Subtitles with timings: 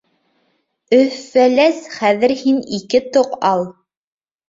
[0.97, 3.67] Өф-Фәләс хәҙер һин ике тоҡ ал.